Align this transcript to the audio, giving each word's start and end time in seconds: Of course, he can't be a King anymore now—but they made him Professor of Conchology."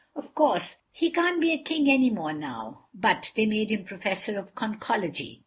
Of 0.15 0.33
course, 0.33 0.77
he 0.91 1.11
can't 1.11 1.39
be 1.39 1.51
a 1.53 1.61
King 1.61 1.87
anymore 1.87 2.33
now—but 2.33 3.31
they 3.35 3.45
made 3.45 3.71
him 3.71 3.83
Professor 3.85 4.39
of 4.39 4.55
Conchology." 4.55 5.39